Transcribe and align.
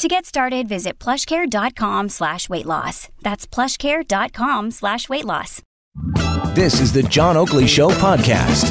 To 0.00 0.08
get 0.08 0.24
started, 0.24 0.66
visit 0.66 0.98
plushcare.com 0.98 2.08
slash 2.08 2.48
weight 2.48 2.64
loss. 2.64 3.10
That's 3.20 3.46
plushcare.com 3.46 4.70
slash 4.70 5.10
weight 5.10 5.26
loss. 5.26 5.60
This 6.54 6.80
is 6.80 6.94
the 6.94 7.02
John 7.02 7.36
Oakley 7.36 7.66
Show 7.66 7.90
podcast. 7.90 8.64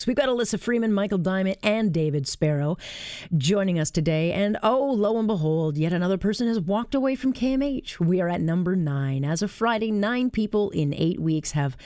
So 0.00 0.06
we've 0.08 0.16
got 0.16 0.28
Elissa 0.28 0.58
Freeman, 0.58 0.92
Michael 0.92 1.18
Diamond, 1.18 1.58
and 1.62 1.92
David 1.92 2.26
Sparrow 2.26 2.76
joining 3.36 3.78
us 3.78 3.92
today. 3.92 4.32
And 4.32 4.58
oh, 4.64 4.84
lo 4.92 5.16
and 5.16 5.28
behold, 5.28 5.76
yet 5.76 5.92
another 5.92 6.18
person 6.18 6.48
has 6.48 6.58
walked 6.58 6.96
away 6.96 7.14
from 7.14 7.32
CAMH. 7.32 8.00
We 8.00 8.20
are 8.20 8.28
at 8.28 8.40
number 8.40 8.74
nine. 8.74 9.24
As 9.24 9.42
of 9.42 9.52
Friday, 9.52 9.92
nine 9.92 10.30
people 10.30 10.70
in 10.70 10.92
eight 10.92 11.20
weeks 11.20 11.52
have 11.52 11.76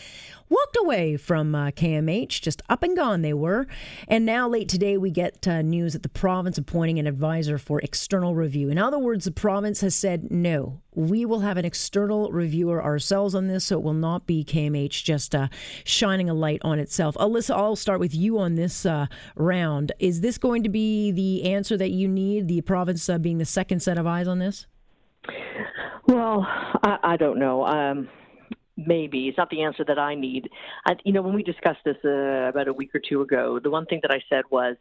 walked 0.54 0.76
away 0.76 1.16
from 1.16 1.54
uh, 1.54 1.70
CAMH, 1.72 2.40
just 2.40 2.62
up 2.68 2.82
and 2.82 2.96
gone 2.96 3.22
they 3.22 3.32
were. 3.32 3.66
And 4.06 4.24
now, 4.24 4.48
late 4.48 4.68
today, 4.68 4.96
we 4.96 5.10
get 5.10 5.46
uh, 5.48 5.62
news 5.62 5.94
that 5.94 6.02
the 6.02 6.08
province 6.08 6.58
appointing 6.58 6.98
an 6.98 7.06
advisor 7.06 7.58
for 7.58 7.80
external 7.80 8.34
review. 8.34 8.68
In 8.68 8.78
other 8.78 8.98
words, 8.98 9.24
the 9.24 9.32
province 9.32 9.80
has 9.80 9.94
said 9.94 10.30
no. 10.30 10.80
We 10.94 11.24
will 11.24 11.40
have 11.40 11.56
an 11.56 11.64
external 11.64 12.30
reviewer 12.30 12.82
ourselves 12.82 13.34
on 13.34 13.48
this, 13.48 13.64
so 13.64 13.78
it 13.78 13.82
will 13.82 13.94
not 13.94 14.26
be 14.26 14.44
CAMH 14.44 15.02
just 15.02 15.34
uh, 15.34 15.48
shining 15.82 16.30
a 16.30 16.34
light 16.34 16.60
on 16.62 16.78
itself. 16.78 17.16
Elissa, 17.18 17.56
I'll 17.56 17.74
start 17.74 17.98
with 17.98 18.14
you 18.14 18.38
on 18.38 18.54
this 18.54 18.86
uh, 18.86 19.06
round. 19.34 19.90
Is 19.98 20.20
this 20.20 20.38
going 20.38 20.62
to 20.62 20.68
be 20.68 21.10
the 21.10 21.50
answer 21.52 21.76
that 21.76 21.90
you 21.90 22.06
need, 22.06 22.46
the 22.46 22.60
province 22.60 23.08
uh, 23.08 23.18
being 23.18 23.38
the 23.38 23.44
second 23.44 23.80
set 23.80 23.98
of 23.98 24.06
eyes 24.06 24.28
on 24.28 24.38
this? 24.38 24.66
Well, 26.06 26.46
I, 26.46 26.98
I 27.02 27.16
don't 27.16 27.38
know. 27.38 27.66
Um, 27.66 28.08
maybe 28.76 29.28
it's 29.28 29.38
not 29.38 29.50
the 29.50 29.62
answer 29.62 29.84
that 29.84 29.98
I 29.98 30.14
need. 30.14 30.48
I, 30.86 30.96
you 31.04 31.12
know, 31.12 31.22
when 31.22 31.34
we 31.34 31.42
discussed 31.42 31.80
this 31.84 31.96
uh, 32.04 32.48
about 32.48 32.68
a 32.68 32.72
week 32.72 32.94
or 32.94 33.00
two 33.06 33.22
ago, 33.22 33.60
the 33.62 33.70
one 33.70 33.86
thing 33.86 34.00
that 34.02 34.10
I 34.10 34.22
said 34.28 34.44
was, 34.50 34.76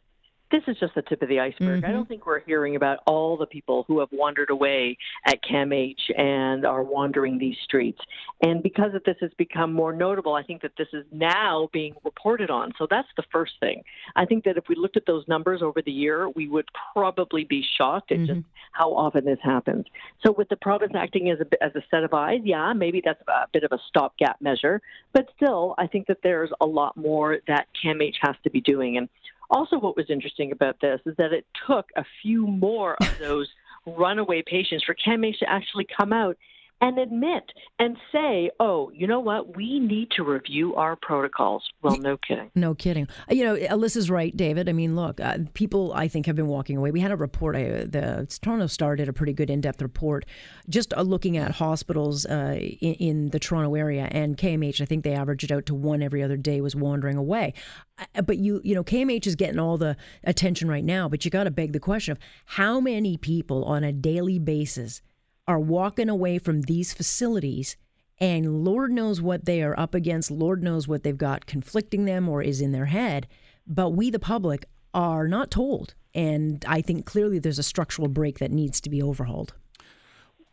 this 0.54 0.62
is 0.68 0.80
just 0.80 0.94
the 0.94 1.02
tip 1.02 1.20
of 1.24 1.30
the 1.30 1.40
iceberg. 1.40 1.82
Mm-hmm. 1.82 1.86
I 1.86 1.92
don't 1.92 2.08
think 2.08 2.28
we're 2.28 2.42
hearing 2.42 2.76
about 2.76 3.00
all 3.08 3.36
the 3.38 3.48
people 3.48 3.86
who 3.88 4.00
have 4.00 4.10
wandered 4.12 4.52
away 4.52 4.96
at 5.26 5.44
CAMH 5.44 5.96
and 6.16 6.64
are 6.64 6.84
wandering 6.84 7.40
these 7.40 7.58
streets. 7.64 8.00
And 8.44 8.62
because 8.62 8.94
of 8.94 9.04
this 9.04 9.16
has 9.22 9.32
become 9.40 9.74
more 9.74 9.92
notable, 9.92 10.36
I 10.36 10.44
think 10.44 10.62
that 10.62 10.74
this 10.78 10.90
is 10.94 11.06
now 11.12 11.70
being 11.74 11.96
reported 12.04 12.52
on. 12.52 12.72
So 12.78 12.86
that's 12.88 13.08
the 13.18 13.24
first 13.32 13.54
thing. 13.60 13.82
I 14.16 14.26
think 14.26 14.44
that 14.44 14.56
if 14.56 14.66
we 14.70 14.76
looked 14.76 14.96
at 14.96 15.08
those 15.08 15.28
numbers 15.28 15.64
over 15.64 15.82
the 15.82 15.92
year, 15.92 16.30
we 16.30 16.48
would 16.48 16.70
probably 16.94 17.46
be 17.46 17.66
shocked 17.76 18.12
at 18.12 18.20
just 18.28 18.42
how 18.74 18.94
often 18.94 19.26
this 19.26 19.40
happens. 19.42 19.86
So 20.24 20.32
with 20.32 20.50
the 20.50 20.58
province 20.58 20.94
acting 20.96 21.32
as 21.32 21.40
a, 21.40 21.64
as 21.64 21.76
a 21.76 21.82
set 21.90 22.04
of 22.04 22.14
eyes, 22.14 22.42
yeah, 22.44 22.74
maybe 22.74 23.02
that's 23.04 23.22
a 23.28 23.48
bit 23.52 23.64
of 23.64 23.72
a 23.72 23.80
stopgap 23.88 24.40
measure. 24.40 24.82
But 25.14 25.30
still, 25.36 25.74
I 25.80 25.88
think 25.88 26.06
that 26.08 26.20
there's 26.22 26.52
a 26.62 26.66
lot 26.66 26.96
more 26.96 27.40
that 27.48 27.68
CAMH 27.84 28.16
has 28.22 28.36
to 28.44 28.52
be 28.52 28.62
doing. 28.62 28.98
And 28.98 29.10
also, 29.54 29.78
what 29.78 29.96
was 29.96 30.10
interesting 30.10 30.52
about 30.52 30.82
this 30.82 31.00
is 31.06 31.16
that 31.18 31.32
it 31.32 31.46
took 31.68 31.90
a 31.96 32.04
few 32.22 32.48
more 32.48 32.96
of 33.00 33.08
those 33.20 33.50
runaway 33.86 34.44
patients 34.46 34.84
for 34.84 34.96
CAMH 34.96 35.40
to 35.40 35.50
actually 35.50 35.88
come 35.96 36.14
out 36.14 36.38
and 36.84 36.98
admit 37.00 37.44
and 37.80 37.96
say, 38.12 38.52
oh, 38.60 38.92
you 38.94 39.08
know 39.08 39.22
what? 39.22 39.56
We 39.56 39.80
need 39.80 40.10
to 40.18 40.24
review 40.24 40.76
our 40.76 40.98
protocols. 40.98 41.64
Well, 41.82 41.98
no 41.98 42.18
kidding. 42.18 42.52
No 42.56 42.76
kidding. 42.76 43.08
Uh, 43.30 43.34
You 43.34 43.46
know, 43.46 43.56
Elissa's 43.56 44.12
right, 44.12 44.36
David. 44.36 44.68
I 44.68 44.74
mean, 44.74 44.94
look, 44.94 45.22
uh, 45.22 45.38
people 45.54 45.94
I 45.96 46.10
think 46.10 46.26
have 46.26 46.36
been 46.36 46.48
walking 46.48 46.76
away. 46.76 46.92
We 46.92 47.00
had 47.00 47.12
a 47.12 47.16
report. 47.16 47.56
Uh, 47.56 47.86
the 47.88 48.28
Toronto 48.42 48.68
Star 48.68 48.98
did 48.98 49.08
a 49.08 49.14
pretty 49.14 49.32
good 49.32 49.50
in-depth 49.50 49.82
report, 49.82 50.26
just 50.68 50.94
uh, 50.94 51.04
looking 51.04 51.38
at 51.38 51.52
hospitals 51.52 52.26
uh, 52.26 52.58
in, 52.60 52.94
in 52.96 53.30
the 53.30 53.40
Toronto 53.40 53.76
area 53.76 54.10
and 54.12 54.36
CAMH. 54.36 54.82
I 54.82 54.86
think 54.86 55.06
they 55.06 55.14
averaged 55.14 55.54
out 55.54 55.66
to 55.68 55.74
one 55.74 56.04
every 56.04 56.22
other 56.22 56.38
day 56.38 56.60
was 56.60 56.76
wandering 56.76 57.16
away. 57.16 57.54
Uh, 57.98 58.22
But 58.24 58.40
you, 58.40 58.60
you 58.66 58.76
know, 58.76 58.84
CAMH 58.84 59.26
is 59.26 59.36
getting 59.36 59.60
all 59.60 59.78
the 59.78 59.96
attention 60.26 60.68
right 60.68 60.84
now. 60.84 61.08
But 61.08 61.24
you 61.24 61.32
got 61.32 61.46
to 61.46 61.52
beg 61.52 61.72
the 61.72 61.80
question 61.80 62.12
of 62.12 62.20
how 62.46 62.82
many 62.82 63.16
people 63.16 63.64
on 63.64 63.86
a 63.86 63.94
daily 63.94 64.38
basis 64.38 65.02
are 65.48 65.60
walking 65.60 66.10
away 66.10 66.38
from 66.38 66.62
these 66.62 66.94
facilities 66.94 67.76
and 68.20 68.64
Lord 68.64 68.92
knows 68.92 69.22
what 69.22 69.46
they 69.46 69.62
are 69.64 69.78
up 69.78 69.94
against. 69.94 70.32
Lord 70.32 70.64
knows 70.64 70.88
what 70.88 71.04
they've 71.04 71.18
got 71.18 71.46
conflicting 71.46 72.06
them 72.06 72.30
or 72.30 72.42
is 72.42 72.62
in 72.62 72.72
their 72.72 72.86
head. 72.86 73.28
But 73.68 73.90
we, 73.90 74.10
the 74.10 74.20
public, 74.20 74.66
are 74.94 75.28
not 75.28 75.52
told. 75.52 75.96
And 76.14 76.64
I 76.68 76.82
think 76.82 77.06
clearly 77.06 77.40
there's 77.40 77.60
a 77.60 77.64
structural 77.64 78.08
break 78.08 78.40
that 78.40 78.52
needs 78.52 78.80
to 78.82 78.90
be 78.90 79.02
overhauled. 79.02 79.54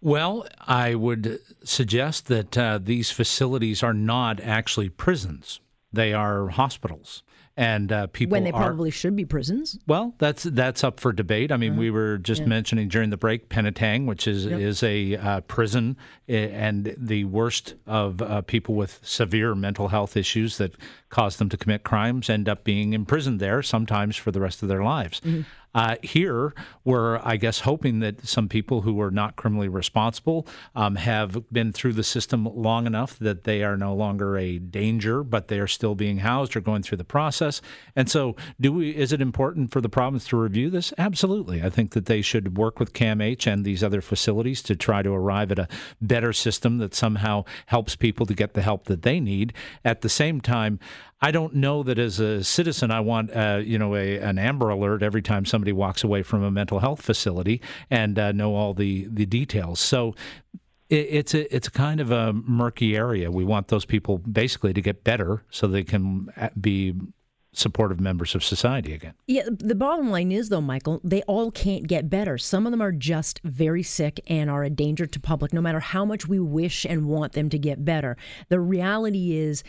Well, 0.01 0.47
I 0.61 0.95
would 0.95 1.39
suggest 1.63 2.27
that 2.27 2.57
uh, 2.57 2.81
these 2.83 3.11
facilities 3.11 3.83
are 3.83 3.93
not 3.93 4.41
actually 4.41 4.89
prisons; 4.89 5.61
they 5.93 6.13
are 6.13 6.49
hospitals, 6.49 7.23
and 7.57 7.91
uh, 7.91 8.07
people 8.09 8.33
when 8.33 8.45
they 8.45 8.53
are. 8.53 8.63
probably 8.63 8.91
should 8.91 9.17
be 9.17 9.25
prisons. 9.25 9.79
Well, 9.87 10.15
that's 10.19 10.45
that's 10.45 10.85
up 10.85 11.01
for 11.01 11.13
debate. 11.13 11.51
I 11.51 11.57
mean, 11.57 11.77
we 11.77 11.91
were 11.91 12.19
just 12.19 12.47
mentioning 12.47 12.89
during 12.89 13.11
the 13.11 13.17
break 13.17 13.49
Penetang, 13.49 14.07
which 14.07 14.27
is 14.27 14.47
is 14.47 14.83
a 14.83 15.17
uh, 15.17 15.41
prison 15.43 15.97
eh, 16.29 16.49
and 16.53 16.95
the 16.97 17.25
worst 17.25 17.75
of 17.87 18.23
uh, 18.23 18.43
people 18.43 18.75
with 18.75 19.01
severe 19.03 19.55
mental 19.55 19.89
health 19.89 20.17
issues 20.17 20.59
that 20.59 20.77
cause 21.09 21.37
them 21.37 21.49
to 21.49 21.57
commit 21.57 21.83
crimes 21.83 22.31
end 22.31 22.49
up 22.49 22.63
being 22.65 22.93
imprisoned 22.93 23.41
there, 23.41 23.63
sometimes 23.63 24.17
for 24.17 24.31
the 24.31 24.41
rest 24.41 24.63
of 24.63 24.69
their 24.69 24.83
lives. 24.85 25.21
Uh, 25.75 25.97
here, 26.03 26.53
we're, 26.85 27.19
I 27.19 27.37
guess, 27.37 27.61
hoping 27.61 28.01
that 28.01 28.27
some 28.27 28.49
people 28.49 28.83
who 28.83 29.01
are 29.01 29.11
not 29.11 29.37
criminally 29.37 29.69
responsible 29.69 30.47
um, 30.75 30.97
have 30.97 31.51
been 31.53 31.73
through 31.73 31.93
the 31.93 32.03
system 32.03 32.45
long 32.45 32.87
enough 32.87 33.19
that 33.19 33.45
they 33.45 33.63
are 33.63 33.77
no 33.77 33.95
longer 33.95 34.37
a 34.37 34.59
danger, 34.59 35.23
but 35.23 35.49
they 35.49 35.61
are 35.61 35.69
still 35.69 35.95
being 35.95 36.19
housed 36.19 36.57
or 36.57 36.61
going 36.61 36.83
through 36.83 36.99
the 36.99 37.05
process. 37.05 37.63
And 37.95 38.11
so, 38.11 38.35
do 38.61 38.73
we? 38.73 38.91
Is 38.91 39.13
it 39.13 39.21
important 39.21 39.71
for 39.71 39.81
the 39.81 39.89
province 39.89 40.27
to 40.29 40.37
review 40.37 40.71
this? 40.71 40.93
Absolutely. 40.99 41.63
I 41.63 41.71
think 41.71 41.93
that 41.93 42.07
they 42.07 42.23
should 42.23 42.57
work 42.57 42.81
with 42.81 42.93
CAMH 42.93 43.47
and 43.47 43.65
these 43.65 43.85
other 43.85 44.01
facilities 44.01 44.63
to 44.63 44.75
try 44.75 45.03
to 45.03 45.11
arrive 45.11 45.53
at 45.53 45.59
a 45.59 45.69
better 46.01 46.33
system 46.33 46.79
that 46.79 46.95
somehow 46.95 47.45
helps 47.67 47.95
people 47.95 48.27
to 48.27 48.35
get 48.35 48.55
the 48.55 48.63
help 48.63 48.87
that 48.87 49.03
they 49.03 49.21
need. 49.21 49.53
At 49.85 50.01
the 50.01 50.09
same 50.09 50.41
time, 50.41 50.81
I 51.23 51.31
don't 51.31 51.55
know 51.55 51.83
that 51.83 51.99
as 51.99 52.19
a 52.19 52.43
citizen 52.43 52.91
I 52.91 53.01
want 53.01 53.31
uh, 53.35 53.61
you 53.63 53.79
know 53.79 53.95
a, 53.95 54.19
an 54.19 54.39
Amber 54.39 54.71
Alert 54.71 55.03
every 55.03 55.23
time 55.23 55.45
somebody 55.45 55.73
walks 55.73 56.03
away 56.05 56.23
from 56.23 56.43
a 56.43 56.51
mental 56.51 56.79
health 56.79 57.03
facility 57.03 57.61
and 57.91 58.19
uh, 58.19 58.33
know 58.33 58.55
all 58.55 58.75
the 58.75 59.07
the 59.11 59.27
details. 59.27 59.81
So. 59.81 60.15
it- 60.89 61.09
It's 61.19 61.35
a 61.35 61.43
it's 61.55 61.69
a 61.69 61.71
kind 61.71 62.01
of 62.01 62.11
a 62.11 62.33
murky 62.33 62.97
area. 62.97 63.31
We 63.31 63.45
want 63.45 63.69
those 63.69 63.85
people 63.87 64.19
basically 64.19 64.73
to 64.73 64.81
get 64.83 65.05
better 65.05 65.43
so 65.51 65.67
they 65.69 65.85
can 65.85 66.29
uh, 66.37 66.49
be 66.61 66.95
supportive 67.53 67.99
members 68.01 68.35
of 68.37 68.43
society 68.45 68.93
again. 68.95 69.15
Yeah, 69.27 69.43
the 69.49 69.75
bottom 69.75 70.09
line 70.11 70.31
is 70.33 70.49
though, 70.49 70.61
Michael, 70.61 71.01
they 71.05 71.23
all 71.23 71.51
can't 71.51 71.87
get 71.89 72.09
better. 72.09 72.39
Some 72.39 72.65
of 72.67 72.71
them 72.73 72.81
are 72.83 72.93
just 72.93 73.41
very 73.45 73.83
sick 73.83 74.21
and 74.29 74.49
are 74.51 74.63
a 74.65 74.71
danger 74.71 75.07
to 75.07 75.21
public, 75.21 75.53
no 75.53 75.61
matter 75.61 75.81
how 75.81 76.05
much 76.05 76.27
we 76.29 76.39
wish 76.41 76.85
and 76.85 77.07
want 77.07 77.33
them 77.35 77.49
to 77.51 77.59
get 77.59 77.85
better. 77.85 78.17
The 78.49 78.59
reality 78.61 79.37
is. 79.37 79.63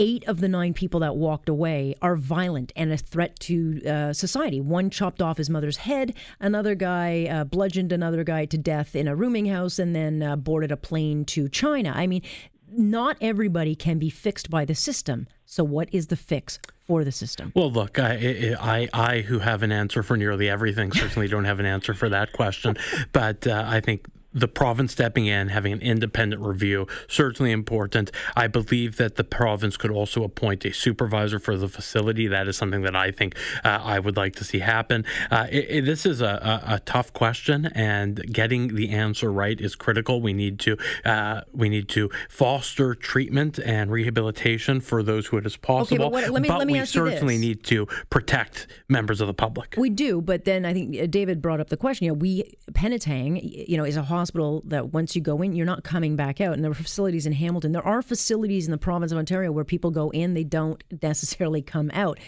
Eight 0.00 0.22
of 0.28 0.40
the 0.40 0.48
nine 0.48 0.74
people 0.74 1.00
that 1.00 1.16
walked 1.16 1.48
away 1.48 1.94
are 2.00 2.14
violent 2.14 2.72
and 2.76 2.92
a 2.92 2.96
threat 2.96 3.38
to 3.40 3.84
uh, 3.84 4.12
society. 4.12 4.60
One 4.60 4.90
chopped 4.90 5.20
off 5.20 5.38
his 5.38 5.50
mother's 5.50 5.78
head. 5.78 6.14
Another 6.38 6.76
guy 6.76 7.26
uh, 7.26 7.42
bludgeoned 7.42 7.90
another 7.90 8.22
guy 8.22 8.44
to 8.44 8.56
death 8.56 8.94
in 8.94 9.08
a 9.08 9.16
rooming 9.16 9.46
house 9.46 9.78
and 9.80 9.96
then 9.96 10.22
uh, 10.22 10.36
boarded 10.36 10.70
a 10.70 10.76
plane 10.76 11.24
to 11.26 11.48
China. 11.48 11.92
I 11.96 12.06
mean, 12.06 12.22
not 12.70 13.16
everybody 13.20 13.74
can 13.74 13.98
be 13.98 14.10
fixed 14.10 14.50
by 14.50 14.64
the 14.64 14.74
system. 14.74 15.26
So, 15.46 15.64
what 15.64 15.88
is 15.92 16.08
the 16.08 16.16
fix 16.16 16.58
for 16.86 17.04
the 17.04 17.12
system? 17.12 17.52
Well, 17.56 17.72
look, 17.72 17.98
I, 17.98 18.54
I, 18.60 18.88
I, 18.92 19.20
who 19.22 19.38
have 19.38 19.62
an 19.62 19.72
answer 19.72 20.02
for 20.02 20.16
nearly 20.16 20.48
everything, 20.48 20.92
certainly 20.92 21.26
don't 21.28 21.44
have 21.44 21.58
an 21.58 21.66
answer 21.66 21.94
for 21.94 22.08
that 22.10 22.32
question. 22.32 22.76
But 23.12 23.46
uh, 23.46 23.64
I 23.66 23.80
think 23.80 24.06
the 24.38 24.48
province 24.48 24.92
stepping 24.92 25.26
in, 25.26 25.48
having 25.48 25.72
an 25.72 25.80
independent 25.80 26.42
review, 26.42 26.86
certainly 27.08 27.50
important. 27.52 28.10
I 28.36 28.46
believe 28.46 28.96
that 28.96 29.16
the 29.16 29.24
province 29.24 29.76
could 29.76 29.90
also 29.90 30.22
appoint 30.24 30.64
a 30.64 30.72
supervisor 30.72 31.38
for 31.38 31.56
the 31.56 31.68
facility. 31.68 32.26
That 32.28 32.48
is 32.48 32.56
something 32.56 32.82
that 32.82 32.96
I 32.96 33.10
think 33.10 33.34
uh, 33.64 33.80
I 33.82 33.98
would 33.98 34.16
like 34.16 34.34
to 34.36 34.44
see 34.44 34.58
happen. 34.60 35.04
Uh, 35.30 35.46
it, 35.50 35.66
it- 35.70 35.84
this 35.88 36.04
is 36.04 36.20
a, 36.20 36.62
a, 36.66 36.74
a 36.74 36.80
tough 36.80 37.12
question, 37.12 37.66
and 37.74 38.22
getting 38.32 38.74
the 38.74 38.90
answer 38.90 39.32
right 39.32 39.58
is 39.60 39.74
critical. 39.74 40.20
We 40.20 40.32
need 40.34 40.58
to 40.60 40.76
uh, 41.04 41.40
we 41.52 41.68
need 41.68 41.88
to 41.90 42.10
foster 42.28 42.94
treatment 42.94 43.58
and 43.58 43.90
rehabilitation 43.90 44.80
for 44.80 45.02
those 45.02 45.26
who 45.26 45.38
it 45.38 45.46
is 45.46 45.56
possible. 45.56 46.10
what- 46.10 46.30
let 46.30 46.42
me- 46.42 46.48
but 46.48 46.58
let 46.58 46.66
me 46.66 46.74
we 46.74 46.84
certainly 46.84 47.38
need 47.38 47.64
to 47.64 47.86
protect 48.10 48.66
members 48.88 49.20
of 49.20 49.26
the 49.28 49.34
public. 49.34 49.74
We 49.78 49.88
do, 49.90 50.20
but 50.20 50.44
then 50.44 50.64
I 50.66 50.72
think 50.74 51.10
David 51.10 51.40
brought 51.40 51.60
up 51.60 51.68
the 51.70 51.76
question. 51.76 52.04
You 52.06 52.10
know, 52.10 52.18
we 52.18 52.54
Penetang, 52.72 53.40
you 53.68 53.76
know, 53.76 53.84
is 53.84 53.96
a 53.96 54.02
hospital 54.02 54.27
hospital 54.28 54.62
that 54.66 54.92
once 54.92 55.16
you 55.16 55.22
go 55.22 55.40
in, 55.40 55.54
you're 55.54 55.64
not 55.64 55.84
coming 55.84 56.14
back 56.14 56.40
out. 56.40 56.52
And 56.52 56.62
there 56.62 56.70
are 56.70 56.74
facilities 56.74 57.24
in 57.24 57.32
Hamilton. 57.32 57.72
There 57.72 57.86
are 57.86 58.02
facilities 58.02 58.66
in 58.66 58.72
the 58.72 58.78
province 58.78 59.10
of 59.10 59.16
Ontario 59.16 59.50
where 59.50 59.64
people 59.64 59.90
go 59.90 60.10
in, 60.10 60.34
they 60.34 60.44
don't 60.44 60.82
necessarily 61.02 61.62
come 61.62 61.90
out. 61.94 62.18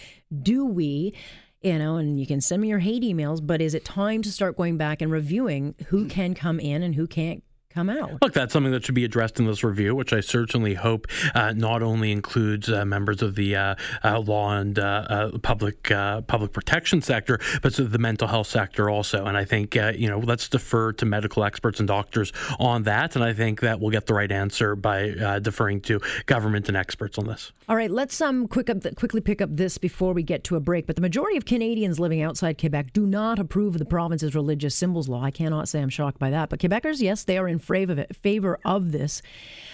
Do 0.42 0.64
we? 0.64 1.14
you 1.62 1.78
know, 1.78 1.96
and 1.96 2.18
you 2.18 2.26
can 2.26 2.40
send 2.40 2.62
me 2.62 2.68
your 2.68 2.78
hate 2.78 3.02
emails, 3.02 3.46
but 3.46 3.60
is 3.60 3.74
it 3.74 3.84
time 3.84 4.22
to 4.22 4.32
start 4.32 4.56
going 4.56 4.78
back 4.78 5.02
and 5.02 5.12
reviewing 5.12 5.74
who 5.88 6.06
can 6.06 6.32
come 6.32 6.58
in 6.58 6.82
and 6.82 6.94
who 6.94 7.06
can't 7.06 7.44
come 7.72 7.88
out. 7.88 8.20
Look, 8.20 8.32
that's 8.32 8.52
something 8.52 8.72
that 8.72 8.84
should 8.84 8.94
be 8.94 9.04
addressed 9.04 9.38
in 9.38 9.46
this 9.46 9.62
review, 9.62 9.94
which 9.94 10.12
I 10.12 10.20
certainly 10.20 10.74
hope 10.74 11.06
uh, 11.34 11.52
not 11.52 11.82
only 11.82 12.10
includes 12.12 12.68
uh, 12.68 12.84
members 12.84 13.22
of 13.22 13.36
the 13.36 13.56
uh, 13.56 13.74
uh 14.02 14.18
law 14.20 14.56
and 14.56 14.78
uh, 14.78 14.82
uh, 15.08 15.38
public 15.38 15.84
public 15.84 16.52
protection 16.52 17.00
sector, 17.00 17.38
but 17.62 17.74
the 17.74 17.98
mental 17.98 18.28
health 18.28 18.48
sector 18.48 18.90
also. 18.90 19.24
And 19.24 19.36
I 19.36 19.44
think 19.44 19.74
you 19.74 20.08
know 20.08 20.18
let's 20.18 20.48
defer 20.48 20.92
to 20.94 21.06
medical 21.06 21.44
experts 21.44 21.78
and 21.78 21.86
doctors 21.86 22.32
on 22.58 22.82
that. 22.84 23.14
And 23.14 23.24
I 23.24 23.32
think 23.32 23.60
that 23.60 23.80
we'll 23.80 23.90
get 23.90 24.06
the 24.06 24.14
right 24.14 24.30
answer 24.30 24.74
by 24.74 25.38
deferring 25.40 25.80
to 25.82 26.00
government 26.26 26.68
and 26.68 26.76
experts 26.76 27.18
on 27.18 27.26
this. 27.26 27.52
All 27.68 27.76
right, 27.76 27.90
let's 27.90 28.20
um 28.20 28.48
quick 28.48 28.68
up 28.68 28.80
the, 28.80 28.94
quickly 28.94 29.20
pick 29.20 29.40
up 29.40 29.50
this 29.52 29.78
before 29.78 30.12
we 30.12 30.24
get 30.24 30.42
to 30.44 30.56
a 30.56 30.60
break. 30.60 30.86
But 30.86 30.96
the 30.96 31.02
majority 31.02 31.36
of 31.36 31.44
Canadians 31.44 32.00
living 32.00 32.20
outside 32.20 32.58
Quebec 32.58 32.92
do 32.92 33.06
not 33.06 33.38
approve 33.38 33.76
of 33.76 33.78
the 33.78 33.84
province's 33.84 34.34
religious 34.34 34.74
symbols 34.74 35.08
law. 35.08 35.22
I 35.22 35.30
cannot 35.30 35.68
say 35.68 35.80
I'm 35.80 35.88
shocked 35.88 36.18
by 36.18 36.30
that. 36.30 36.48
But 36.48 36.58
Quebecers, 36.58 37.00
yes, 37.00 37.22
they 37.22 37.38
are 37.38 37.46
in 37.46 37.59
favor 37.60 38.06
of 38.08 38.16
favor 38.16 38.58
of 38.64 38.92
this. 38.92 39.22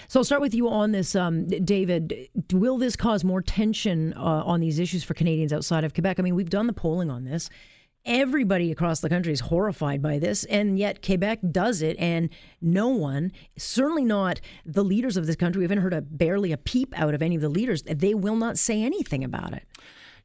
So 0.09 0.21
I'll 0.21 0.25
start 0.25 0.41
with 0.41 0.55
you 0.55 0.69
on 0.69 0.93
this, 0.93 1.17
um, 1.17 1.47
David. 1.47 2.29
Will 2.53 2.79
this 2.79 2.95
cause 2.95 3.25
more 3.25 3.43
tension 3.43 4.15
uh, 4.15 4.21
on 4.21 4.61
these 4.61 4.79
issues 4.79 5.03
for 5.03 5.15
Canadians 5.15 5.53
outside 5.53 5.85
of 5.85 5.95
Quebec? 5.95 6.21
I 6.21 6.23
mean, 6.23 6.35
we've 6.35 6.51
done 6.51 6.67
the 6.67 6.73
polling 6.73 7.11
on 7.11 7.25
this. 7.25 7.51
Everybody 8.05 8.71
across 8.71 9.01
the 9.01 9.09
country 9.09 9.33
is 9.33 9.41
horrified 9.41 10.01
by 10.01 10.21
this, 10.21 10.45
and 10.45 10.79
yet 10.79 11.05
Quebec 11.05 11.41
does 11.51 11.83
it, 11.83 11.97
and 11.99 12.29
no 12.61 12.89
one, 12.89 13.33
certainly 13.59 14.05
not 14.05 14.41
the 14.65 14.85
leaders 14.85 15.17
of 15.17 15.27
this 15.27 15.35
country, 15.35 15.59
we 15.59 15.65
haven't 15.65 15.81
heard 15.81 15.93
a 15.93 16.03
barely 16.03 16.53
a 16.53 16.57
peep 16.57 16.97
out 16.97 17.15
of 17.15 17.23
any 17.23 17.35
of 17.35 17.43
the 17.43 17.49
leaders. 17.49 17.83
They 17.83 18.15
will 18.15 18.37
not 18.37 18.59
say 18.59 18.81
anything 18.81 19.25
about 19.25 19.55
it. 19.55 19.65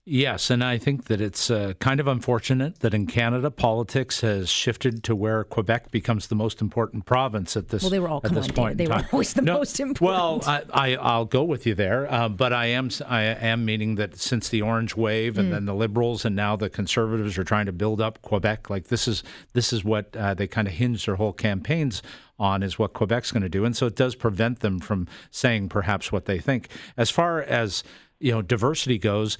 Yes, 0.03 0.50
and 0.50 0.63
I 0.63 0.80
think 0.80 1.06
that 1.06 1.21
it's 1.21 1.51
uh, 1.51 1.74
kind 1.77 2.00
of 2.00 2.07
unfortunate 2.07 2.80
that 2.80 2.92
in 2.92 3.06
Canada 3.06 3.51
politics 3.51 4.21
has 4.21 4.50
shifted 4.50 5.03
to 5.03 5.15
where 5.15 5.44
Quebec 5.44 5.92
becomes 5.92 6.25
the 6.25 6.33
most 6.33 6.59
important 6.59 7.06
province 7.06 7.56
at 7.56 7.68
this. 7.68 7.83
Well, 7.83 7.92
they 7.92 8.00
were 8.00 8.07
all 8.07 8.19
at 8.24 8.33
this 8.33 8.50
on, 8.50 8.56
point. 8.56 8.77
They 8.80 8.88
were 8.88 9.06
always 9.13 9.33
the 9.33 9.44
no, 9.44 9.59
most 9.59 9.80
important. 9.80 10.01
Well, 10.01 10.65
I, 10.74 10.95
I 10.95 11.18
will 11.19 11.25
go 11.25 11.44
with 11.44 11.68
you 11.68 11.75
there, 11.75 12.12
uh, 12.12 12.30
but 12.30 12.51
I 12.51 12.65
am 12.68 12.89
I 13.07 13.21
am 13.21 13.63
meaning 13.63 13.94
that 13.95 14.18
since 14.18 14.50
the 14.50 14.63
Orange 14.63 14.95
Wave 14.95 15.38
and 15.38 15.50
mm. 15.50 15.51
then 15.51 15.65
the 15.65 15.75
Liberals 15.75 16.25
and 16.25 16.36
now 16.36 16.56
the 16.56 16.69
Conservatives 16.69 17.38
are 17.38 17.44
trying 17.44 17.68
to 17.68 17.71
build 17.71 18.01
up 18.01 18.24
Quebec, 18.24 18.71
like 18.71 18.88
this 18.88 19.07
is 19.07 19.21
this 19.53 19.71
is 19.71 19.83
what 19.83 20.15
uh, 20.18 20.33
they 20.33 20.48
kind 20.48 20.68
of 20.68 20.74
hinge 20.74 21.06
their 21.06 21.15
whole 21.18 21.33
campaigns 21.33 22.01
on 22.39 22.63
is 22.63 22.80
what 22.80 22.94
Quebec's 22.94 23.31
going 23.31 23.44
to 23.44 23.50
do, 23.50 23.65
and 23.65 23.77
so 23.77 23.86
it 23.86 23.95
does 23.95 24.15
prevent 24.15 24.62
them 24.62 24.80
from 24.80 25.07
saying 25.30 25.69
perhaps 25.69 26.12
what 26.12 26.25
they 26.25 26.39
think. 26.39 26.69
As 26.98 27.12
far 27.12 27.39
as 27.39 27.83
you 28.21 28.31
know, 28.31 28.42
diversity 28.42 28.98
goes, 29.00 29.38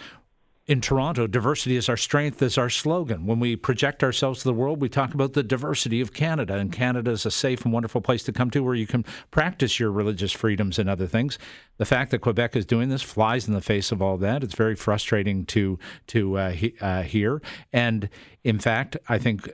in 0.72 0.80
Toronto, 0.80 1.28
diversity 1.28 1.76
is 1.76 1.90
our 1.90 1.98
strength, 1.98 2.42
is 2.42 2.58
our 2.58 2.70
slogan. 2.70 3.26
When 3.26 3.42
we 3.42 3.58
project 3.58 4.06
ourselves 4.06 4.40
to 4.40 4.48
the 4.48 4.54
world, 4.54 4.80
we 4.80 4.88
talk 4.88 5.14
about 5.14 5.34
the 5.34 5.44
diversity 5.44 6.00
of 6.00 6.14
Canada. 6.14 6.56
And 6.56 6.72
Canada 6.72 7.12
is 7.12 7.26
a 7.26 7.32
safe 7.32 7.66
and 7.66 7.74
wonderful 7.74 8.00
place 8.00 8.24
to 8.24 8.32
come 8.32 8.50
to 8.52 8.64
where 8.64 8.74
you 8.74 8.88
can 8.88 9.04
practice 9.32 9.82
your 9.82 9.92
religious 9.92 10.32
freedoms 10.32 10.80
and 10.80 10.90
other 10.90 11.08
things. 11.08 11.38
The 11.76 11.84
fact 11.84 12.12
that 12.12 12.20
Quebec 12.20 12.56
is 12.56 12.66
doing 12.66 12.88
this 12.88 13.02
flies 13.02 13.50
in 13.50 13.54
the 13.54 13.60
face 13.60 13.92
of 13.92 14.02
all 14.02 14.16
that. 14.20 14.46
It's 14.46 14.56
very 14.56 14.76
frustrating 14.76 15.46
to 15.48 15.78
to 16.08 16.38
uh, 16.38 16.52
he, 16.52 16.74
uh, 16.80 17.02
hear. 17.02 17.42
And 17.74 18.08
in 18.46 18.58
fact, 18.58 18.96
I 19.10 19.18
think 19.18 19.52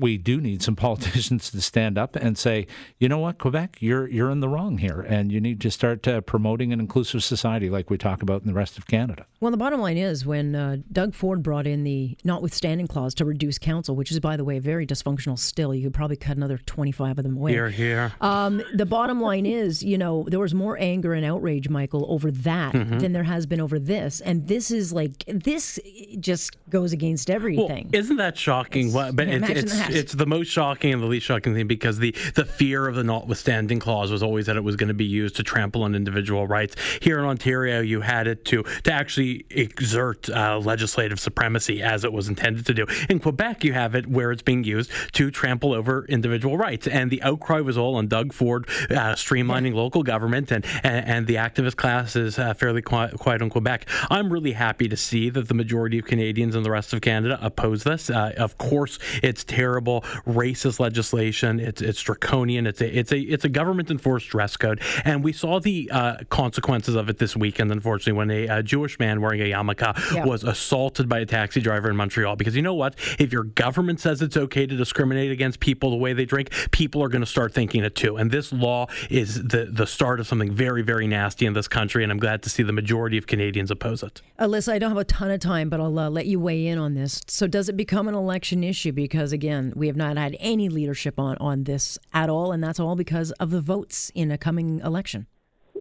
we 0.00 0.16
do 0.16 0.40
need 0.40 0.62
some 0.62 0.76
politicians 0.80 1.50
to 1.50 1.60
stand 1.60 1.98
up 1.98 2.16
and 2.16 2.36
say, 2.36 2.66
you 2.98 3.08
know 3.08 3.18
what, 3.18 3.38
Quebec, 3.38 3.76
you're 3.80 4.08
you're 4.08 4.30
in 4.30 4.40
the 4.40 4.48
wrong 4.48 4.78
here, 4.78 5.00
and 5.00 5.30
you 5.30 5.40
need 5.40 5.60
to 5.60 5.70
start 5.70 6.06
uh, 6.08 6.20
promoting 6.22 6.72
an 6.72 6.80
inclusive 6.80 7.22
society 7.22 7.70
like 7.70 7.90
we 7.90 7.98
talk 7.98 8.22
about 8.22 8.42
in 8.42 8.48
the 8.48 8.54
rest 8.54 8.78
of 8.78 8.86
Canada. 8.86 9.26
Well, 9.40 9.50
the 9.50 9.56
bottom 9.56 9.80
line 9.80 9.96
is 9.96 10.26
when 10.26 10.54
uh, 10.54 10.78
Doug 10.90 11.14
Ford 11.14 11.42
brought 11.42 11.66
in 11.66 11.84
the 11.84 12.16
notwithstanding 12.24 12.86
clause 12.86 13.14
to 13.14 13.24
reduce 13.24 13.58
council, 13.58 13.94
which 13.94 14.10
is 14.10 14.20
by 14.20 14.36
the 14.36 14.44
way 14.44 14.58
very 14.58 14.86
dysfunctional 14.86 15.38
still, 15.38 15.74
you 15.74 15.84
could 15.84 15.94
probably 15.94 16.16
cut 16.16 16.36
another 16.36 16.58
twenty 16.58 16.92
five 16.92 17.18
of 17.18 17.24
them 17.24 17.36
away. 17.36 17.52
Here, 17.52 17.70
here. 17.70 18.12
Um, 18.20 18.62
the 18.74 18.86
bottom 18.86 19.20
line 19.20 19.46
is, 19.46 19.82
you 19.82 19.98
know, 19.98 20.24
there 20.28 20.40
was 20.40 20.54
more 20.54 20.78
anger 20.78 21.12
and 21.12 21.24
outrage, 21.24 21.68
Michael, 21.68 22.06
over 22.08 22.30
that 22.30 22.74
mm-hmm. 22.74 22.98
than 22.98 23.12
there 23.12 23.24
has 23.24 23.46
been 23.46 23.60
over 23.60 23.78
this, 23.78 24.20
and 24.20 24.48
this 24.48 24.70
is 24.70 24.92
like 24.92 25.24
this 25.26 25.78
just 26.18 26.56
goes 26.70 26.92
against 26.92 27.30
everything. 27.30 27.90
Well, 27.92 28.00
isn't 28.00 28.16
that 28.16 28.36
shocking? 28.36 28.86
It's, 28.86 28.94
what, 28.94 29.16
but 29.16 29.28
it's, 29.28 29.72
it's 29.72 29.89
it's 29.94 30.12
the 30.12 30.26
most 30.26 30.48
shocking 30.48 30.92
and 30.92 31.02
the 31.02 31.06
least 31.06 31.26
shocking 31.26 31.54
thing 31.54 31.66
because 31.66 31.98
the 31.98 32.12
the 32.34 32.44
fear 32.44 32.86
of 32.86 32.94
the 32.94 33.04
notwithstanding 33.04 33.78
clause 33.78 34.10
was 34.10 34.22
always 34.22 34.46
that 34.46 34.56
it 34.56 34.64
was 34.64 34.76
going 34.76 34.88
to 34.88 34.94
be 34.94 35.04
used 35.04 35.36
to 35.36 35.42
trample 35.42 35.82
on 35.82 35.94
individual 35.94 36.46
rights. 36.46 36.76
Here 37.00 37.18
in 37.18 37.24
Ontario, 37.24 37.80
you 37.80 38.00
had 38.00 38.26
it 38.26 38.44
to 38.46 38.62
to 38.84 38.92
actually 38.92 39.44
exert 39.50 40.28
uh, 40.30 40.58
legislative 40.58 41.20
supremacy 41.20 41.82
as 41.82 42.04
it 42.04 42.12
was 42.12 42.28
intended 42.28 42.66
to 42.66 42.74
do. 42.74 42.86
In 43.08 43.18
Quebec, 43.18 43.64
you 43.64 43.72
have 43.72 43.94
it 43.94 44.06
where 44.06 44.32
it's 44.32 44.42
being 44.42 44.64
used 44.64 44.90
to 45.12 45.30
trample 45.30 45.72
over 45.72 46.04
individual 46.06 46.56
rights, 46.56 46.86
and 46.86 47.10
the 47.10 47.22
outcry 47.22 47.60
was 47.60 47.76
all 47.76 47.96
on 47.96 48.08
Doug 48.08 48.32
Ford 48.32 48.68
uh, 48.90 49.14
streamlining 49.14 49.70
yeah. 49.70 49.76
local 49.76 50.02
government, 50.02 50.50
and, 50.50 50.64
and, 50.82 51.06
and 51.06 51.26
the 51.26 51.36
activist 51.36 51.76
class 51.76 52.16
is 52.16 52.38
uh, 52.38 52.54
fairly 52.54 52.82
quiet, 52.82 53.18
quiet 53.18 53.42
on 53.42 53.50
Quebec. 53.50 53.86
I'm 54.10 54.32
really 54.32 54.52
happy 54.52 54.88
to 54.88 54.96
see 54.96 55.30
that 55.30 55.48
the 55.48 55.54
majority 55.54 55.98
of 55.98 56.04
Canadians 56.04 56.54
and 56.54 56.64
the 56.64 56.70
rest 56.70 56.92
of 56.92 57.00
Canada 57.00 57.38
oppose 57.42 57.84
this. 57.84 58.10
Uh, 58.10 58.32
of 58.36 58.58
course, 58.58 58.98
it's 59.22 59.44
terrible 59.44 59.79
terrible 59.80 60.02
racist 60.26 60.78
legislation. 60.80 61.58
It's 61.58 61.80
it's 61.80 62.00
draconian. 62.00 62.66
It's 62.66 62.80
a 62.80 62.98
it's 62.98 63.12
a 63.12 63.18
it's 63.18 63.44
a 63.44 63.48
government 63.48 63.90
enforced 63.90 64.28
dress 64.28 64.56
code, 64.56 64.80
and 65.04 65.24
we 65.24 65.32
saw 65.32 65.60
the 65.60 65.90
uh, 65.90 66.16
consequences 66.28 66.94
of 66.94 67.08
it 67.08 67.18
this 67.18 67.36
weekend. 67.36 67.72
Unfortunately, 67.72 68.12
when 68.12 68.30
a, 68.30 68.46
a 68.58 68.62
Jewish 68.62 68.98
man 68.98 69.20
wearing 69.20 69.40
a 69.40 69.44
yarmulke 69.44 70.14
yeah. 70.14 70.24
was 70.24 70.44
assaulted 70.44 71.08
by 71.08 71.20
a 71.20 71.26
taxi 71.26 71.60
driver 71.60 71.88
in 71.88 71.96
Montreal. 71.96 72.36
Because 72.36 72.54
you 72.54 72.62
know 72.62 72.74
what? 72.74 72.94
If 73.18 73.32
your 73.32 73.44
government 73.44 74.00
says 74.00 74.20
it's 74.22 74.36
okay 74.36 74.66
to 74.66 74.76
discriminate 74.76 75.30
against 75.30 75.60
people 75.60 75.90
the 75.90 75.96
way 75.96 76.12
they 76.12 76.24
drink, 76.26 76.50
people 76.70 77.02
are 77.02 77.08
going 77.08 77.22
to 77.22 77.30
start 77.30 77.54
thinking 77.54 77.84
it 77.84 77.94
too. 77.94 78.16
And 78.16 78.30
this 78.30 78.52
law 78.52 78.86
is 79.08 79.42
the 79.42 79.68
the 79.70 79.86
start 79.86 80.20
of 80.20 80.26
something 80.26 80.52
very 80.52 80.82
very 80.82 81.06
nasty 81.06 81.46
in 81.46 81.54
this 81.54 81.68
country. 81.68 82.02
And 82.02 82.12
I'm 82.12 82.18
glad 82.18 82.42
to 82.42 82.50
see 82.50 82.62
the 82.62 82.72
majority 82.72 83.16
of 83.16 83.26
Canadians 83.26 83.70
oppose 83.70 84.02
it. 84.02 84.20
Elissa, 84.38 84.72
I 84.72 84.78
don't 84.78 84.90
have 84.90 84.98
a 84.98 85.04
ton 85.04 85.30
of 85.30 85.40
time, 85.40 85.68
but 85.68 85.80
I'll 85.80 85.98
uh, 85.98 86.10
let 86.10 86.26
you 86.26 86.38
weigh 86.40 86.66
in 86.66 86.78
on 86.78 86.94
this. 86.94 87.22
So, 87.26 87.46
does 87.46 87.68
it 87.68 87.76
become 87.76 88.08
an 88.08 88.14
election 88.14 88.64
issue? 88.64 88.92
Because 88.92 89.32
again, 89.32 89.69
we 89.74 89.86
have 89.86 89.96
not 89.96 90.16
had 90.16 90.36
any 90.40 90.68
leadership 90.68 91.18
on, 91.18 91.36
on 91.38 91.64
this 91.64 91.98
at 92.12 92.28
all, 92.28 92.52
and 92.52 92.62
that's 92.62 92.80
all 92.80 92.96
because 92.96 93.30
of 93.32 93.50
the 93.50 93.60
votes 93.60 94.10
in 94.14 94.30
a 94.30 94.38
coming 94.38 94.80
election. 94.80 95.26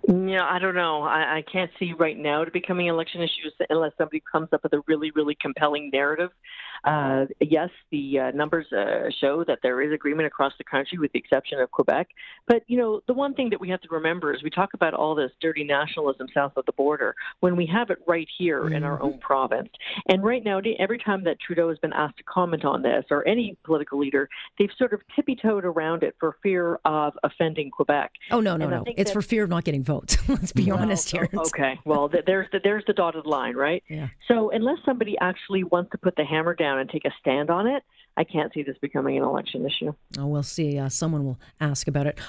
Yeah, 0.07 0.43
I 0.43 0.59
don't 0.59 0.75
know. 0.75 1.03
I, 1.03 1.37
I 1.37 1.43
can't 1.51 1.69
see 1.77 1.93
right 1.93 2.17
now 2.17 2.43
to 2.43 2.51
becoming 2.51 2.87
election 2.87 3.21
issues 3.21 3.53
unless 3.69 3.91
somebody 3.97 4.23
comes 4.31 4.49
up 4.53 4.63
with 4.63 4.73
a 4.73 4.81
really, 4.87 5.11
really 5.11 5.37
compelling 5.39 5.89
narrative 5.93 6.31
uh, 6.83 7.25
yes, 7.39 7.69
the 7.91 8.19
uh, 8.19 8.31
numbers 8.31 8.71
uh, 8.71 9.09
show 9.19 9.43
that 9.45 9.59
there 9.61 9.81
is 9.81 9.91
agreement 9.91 10.27
across 10.27 10.53
the 10.57 10.63
country, 10.63 10.97
with 10.97 11.11
the 11.11 11.19
exception 11.19 11.59
of 11.59 11.71
Quebec. 11.71 12.09
But 12.47 12.63
you 12.67 12.77
know, 12.77 13.01
the 13.07 13.13
one 13.13 13.33
thing 13.33 13.49
that 13.49 13.59
we 13.59 13.69
have 13.69 13.81
to 13.81 13.87
remember 13.89 14.33
is 14.33 14.43
we 14.43 14.49
talk 14.49 14.73
about 14.73 14.93
all 14.93 15.15
this 15.15 15.31
dirty 15.41 15.63
nationalism 15.63 16.27
south 16.33 16.53
of 16.55 16.65
the 16.65 16.71
border 16.73 17.15
when 17.39 17.55
we 17.55 17.65
have 17.67 17.89
it 17.89 17.99
right 18.07 18.27
here 18.37 18.63
mm-hmm. 18.63 18.75
in 18.75 18.83
our 18.83 19.01
own 19.01 19.19
province. 19.19 19.69
And 20.07 20.23
right 20.23 20.43
now, 20.43 20.61
every 20.79 20.99
time 20.99 21.23
that 21.25 21.37
Trudeau 21.39 21.69
has 21.69 21.77
been 21.79 21.93
asked 21.93 22.17
to 22.17 22.23
comment 22.23 22.65
on 22.65 22.81
this, 22.81 23.05
or 23.09 23.27
any 23.27 23.57
political 23.63 23.99
leader, 23.99 24.29
they've 24.57 24.69
sort 24.77 24.93
of 24.93 25.01
tippy-toed 25.15 25.65
around 25.65 26.03
it 26.03 26.15
for 26.19 26.37
fear 26.41 26.79
of 26.85 27.13
offending 27.23 27.71
Quebec. 27.71 28.11
Oh 28.31 28.39
no, 28.39 28.57
no, 28.57 28.69
no! 28.69 28.83
It's 28.87 29.09
that, 29.09 29.13
for 29.13 29.21
fear 29.21 29.43
of 29.43 29.49
not 29.49 29.63
getting 29.63 29.83
votes. 29.83 30.17
Let's 30.29 30.51
be 30.51 30.65
well, 30.65 30.79
honest 30.79 31.09
here. 31.09 31.27
Okay, 31.33 31.79
well, 31.85 32.09
there's 32.25 32.47
the 32.51 32.59
there's 32.63 32.83
the 32.87 32.93
dotted 32.93 33.25
line, 33.25 33.55
right? 33.55 33.83
Yeah. 33.89 34.07
So 34.27 34.51
unless 34.51 34.77
somebody 34.85 35.17
actually 35.19 35.63
wants 35.63 35.91
to 35.91 35.97
put 35.97 36.15
the 36.15 36.25
hammer 36.25 36.55
down 36.55 36.68
down 36.69 36.79
and 36.79 36.89
take 36.89 37.05
a 37.05 37.11
stand 37.19 37.49
on 37.49 37.67
it, 37.67 37.83
I 38.17 38.23
can't 38.23 38.53
see 38.53 38.63
this 38.63 38.77
becoming 38.81 39.17
an 39.17 39.23
election 39.23 39.65
issue. 39.65 39.93
Oh, 40.17 40.27
we'll 40.27 40.43
see. 40.43 40.77
Uh, 40.77 40.89
someone 40.89 41.25
will 41.25 41.39
ask 41.59 41.87
about 41.87 42.07
it. 42.07 42.19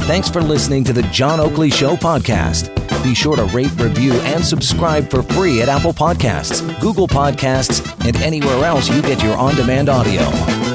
Thanks 0.00 0.30
for 0.30 0.40
listening 0.40 0.84
to 0.84 0.92
the 0.92 1.02
John 1.04 1.40
Oakley 1.40 1.70
Show 1.70 1.96
podcast. 1.96 2.72
Be 3.02 3.14
sure 3.14 3.34
to 3.34 3.44
rate, 3.46 3.72
review, 3.76 4.12
and 4.12 4.44
subscribe 4.44 5.10
for 5.10 5.22
free 5.22 5.62
at 5.62 5.68
Apple 5.68 5.92
Podcasts, 5.92 6.62
Google 6.80 7.08
Podcasts, 7.08 7.82
and 8.06 8.16
anywhere 8.18 8.64
else 8.64 8.88
you 8.88 9.02
get 9.02 9.22
your 9.22 9.36
on 9.36 9.54
demand 9.56 9.88
audio. 9.88 10.73